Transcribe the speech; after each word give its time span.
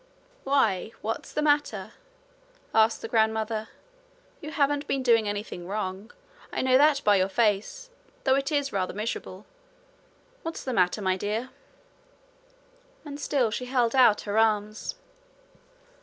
'Why, 0.45 0.93
what's 1.01 1.31
the 1.31 1.43
matter?' 1.43 1.91
asked 2.73 3.03
her 3.03 3.07
grandmother. 3.07 3.69
'You 4.41 4.49
haven't 4.49 4.87
been 4.87 5.03
doing 5.03 5.27
anything 5.29 5.67
wrong 5.67 6.11
I 6.51 6.63
know 6.63 6.75
that 6.79 7.03
by 7.03 7.17
your 7.17 7.29
face, 7.29 7.91
though 8.23 8.33
it 8.33 8.51
is 8.51 8.73
rather 8.73 8.95
miserable. 8.95 9.45
What's 10.41 10.63
the 10.63 10.73
matter, 10.73 11.03
my 11.03 11.17
dear?' 11.17 11.51
And 13.05 13.19
she 13.19 13.25
still 13.25 13.51
held 13.51 13.95
out 13.95 14.21
her 14.21 14.39
arms. 14.39 14.95